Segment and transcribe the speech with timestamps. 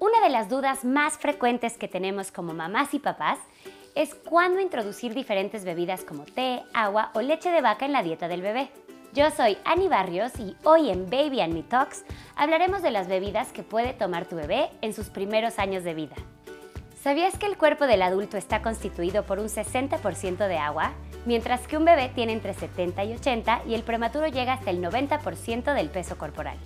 [0.00, 3.38] Una de las dudas más frecuentes que tenemos como mamás y papás
[3.96, 8.28] es cuándo introducir diferentes bebidas como té, agua o leche de vaca en la dieta
[8.28, 8.70] del bebé.
[9.12, 12.04] Yo soy Ani Barrios y hoy en Baby and Me Talks
[12.36, 16.14] hablaremos de las bebidas que puede tomar tu bebé en sus primeros años de vida.
[17.02, 20.92] ¿Sabías que el cuerpo del adulto está constituido por un 60% de agua,
[21.26, 24.80] mientras que un bebé tiene entre 70 y 80 y el prematuro llega hasta el
[24.80, 26.58] 90% del peso corporal?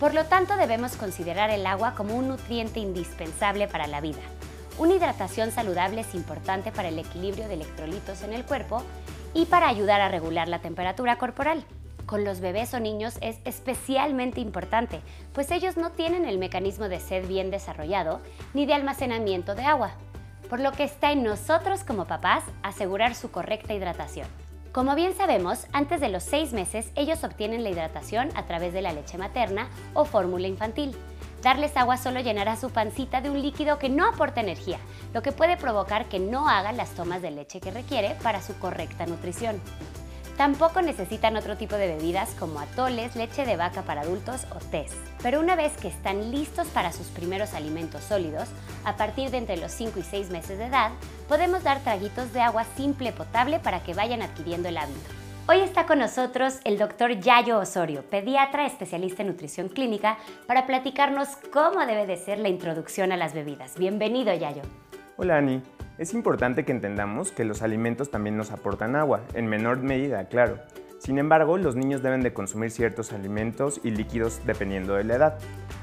[0.00, 4.22] Por lo tanto, debemos considerar el agua como un nutriente indispensable para la vida.
[4.78, 8.82] Una hidratación saludable es importante para el equilibrio de electrolitos en el cuerpo
[9.34, 11.66] y para ayudar a regular la temperatura corporal.
[12.06, 15.02] Con los bebés o niños es especialmente importante,
[15.34, 18.22] pues ellos no tienen el mecanismo de sed bien desarrollado
[18.54, 19.92] ni de almacenamiento de agua,
[20.48, 24.26] por lo que está en nosotros como papás asegurar su correcta hidratación.
[24.72, 28.82] Como bien sabemos, antes de los seis meses ellos obtienen la hidratación a través de
[28.82, 30.94] la leche materna o fórmula infantil.
[31.42, 34.78] Darles agua solo llenará su pancita de un líquido que no aporta energía,
[35.12, 38.56] lo que puede provocar que no hagan las tomas de leche que requiere para su
[38.60, 39.60] correcta nutrición.
[40.40, 44.90] Tampoco necesitan otro tipo de bebidas como atoles, leche de vaca para adultos o tés.
[45.22, 48.48] Pero una vez que están listos para sus primeros alimentos sólidos,
[48.86, 50.92] a partir de entre los 5 y 6 meses de edad,
[51.28, 55.10] podemos dar traguitos de agua simple potable para que vayan adquiriendo el hábito.
[55.46, 60.16] Hoy está con nosotros el doctor Yayo Osorio, pediatra especialista en nutrición clínica,
[60.46, 63.76] para platicarnos cómo debe de ser la introducción a las bebidas.
[63.76, 64.62] Bienvenido, Yayo.
[65.22, 65.62] Hola, Ani.
[65.98, 70.56] Es importante que entendamos que los alimentos también nos aportan agua, en menor medida, claro.
[70.98, 75.38] Sin embargo, los niños deben de consumir ciertos alimentos y líquidos dependiendo de la edad.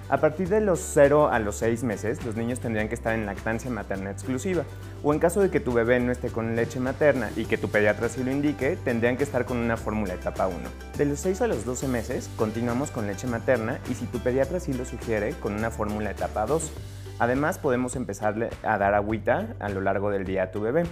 [0.09, 3.27] A partir de los 0 a los 6 meses, los niños tendrían que estar en
[3.27, 4.63] lactancia materna exclusiva,
[5.03, 7.69] o en caso de que tu bebé no esté con leche materna y que tu
[7.69, 10.57] pediatra sí lo indique, tendrían que estar con una fórmula etapa 1.
[10.97, 14.59] De los 6 a los 12 meses, continuamos con leche materna y si tu pediatra
[14.59, 16.71] sí lo sugiere, con una fórmula etapa 2.
[17.19, 20.83] Además, podemos empezarle a dar agüita a lo largo del día a tu bebé.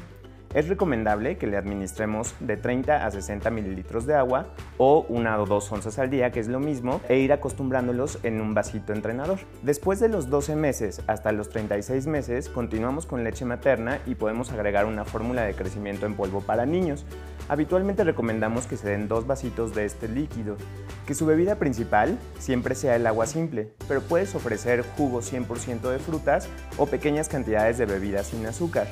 [0.56, 4.46] Es recomendable que le administremos de 30 a 60 mililitros de agua
[4.78, 8.40] o una o dos onzas al día, que es lo mismo, e ir acostumbrándolos en
[8.40, 9.40] un vasito entrenador.
[9.64, 14.50] Después de los 12 meses hasta los 36 meses, continuamos con leche materna y podemos
[14.54, 17.06] agregar una fórmula de crecimiento en polvo para niños.
[17.48, 20.58] Habitualmente recomendamos que se den dos vasitos de este líquido.
[21.06, 26.00] Que su bebida principal siempre sea el agua simple, pero puedes ofrecer jugo 100% de
[26.00, 26.48] frutas
[26.78, 28.88] o pequeñas cantidades de bebidas sin azúcar.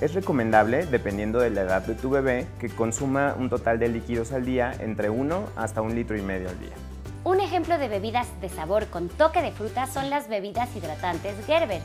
[0.00, 4.32] Es recomendable, dependiendo de la edad de tu bebé, que consuma un total de líquidos
[4.32, 6.95] al día entre 1 hasta un litro y medio al día.
[7.26, 11.80] Un ejemplo de bebidas de sabor con toque de fruta son las bebidas hidratantes Gerber,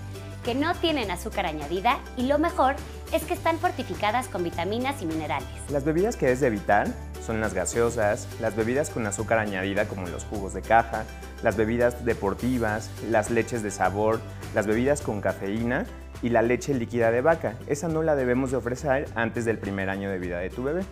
[0.45, 2.75] que no tienen azúcar añadida y lo mejor
[3.11, 5.49] es que están fortificadas con vitaminas y minerales.
[5.71, 6.89] Las bebidas que es de evitar
[7.25, 11.05] son las gaseosas, las bebidas con azúcar añadida como los jugos de caja,
[11.41, 14.21] las bebidas deportivas, las leches de sabor,
[14.53, 15.87] las bebidas con cafeína
[16.21, 17.55] y la leche líquida de vaca.
[17.65, 20.83] Esa no la debemos de ofrecer antes del primer año de vida de tu bebé.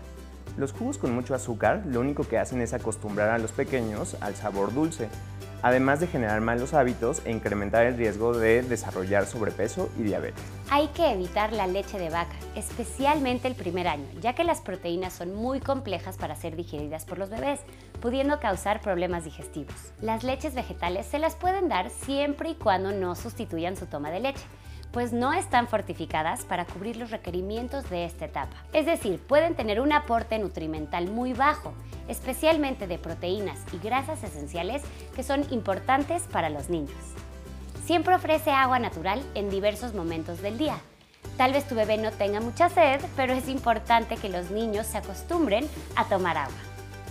[0.60, 4.36] Los jugos con mucho azúcar lo único que hacen es acostumbrar a los pequeños al
[4.36, 5.08] sabor dulce,
[5.62, 10.44] además de generar malos hábitos e incrementar el riesgo de desarrollar sobrepeso y diabetes.
[10.70, 15.14] Hay que evitar la leche de vaca, especialmente el primer año, ya que las proteínas
[15.14, 17.62] son muy complejas para ser digeridas por los bebés,
[18.02, 19.94] pudiendo causar problemas digestivos.
[20.02, 24.20] Las leches vegetales se las pueden dar siempre y cuando no sustituyan su toma de
[24.20, 24.44] leche
[24.92, 28.56] pues no están fortificadas para cubrir los requerimientos de esta etapa.
[28.74, 31.74] Es decir, pueden tener un aporte nutrimental muy bajo,
[32.08, 34.82] especialmente de proteínas y grasas esenciales
[35.16, 36.98] que son importantes para los niños.
[37.86, 40.78] Siempre ofrece agua natural en diversos momentos del día.
[41.38, 44.98] Tal vez tu bebé no tenga mucha sed, pero es importante que los niños se
[44.98, 46.69] acostumbren a tomar agua.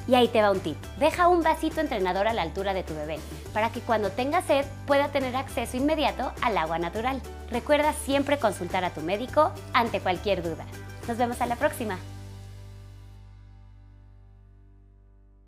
[0.08, 0.76] Y ahí te va un tip.
[0.98, 3.18] Deja un vasito entrenador a la altura de tu bebé
[3.52, 7.20] para que cuando tenga sed pueda tener acceso inmediato al agua natural.
[7.50, 10.64] Recuerda siempre consultar a tu médico ante cualquier duda.
[11.06, 11.98] Nos vemos a la próxima.